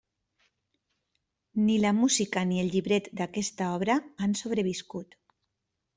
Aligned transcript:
Ni 1.67 1.75
la 1.83 1.91
música 1.99 2.43
ni 2.53 2.59
el 2.63 2.71
llibret 2.77 3.13
d'aquesta 3.21 3.71
obra 3.77 3.99
han 4.27 4.37
sobreviscut. 4.45 5.19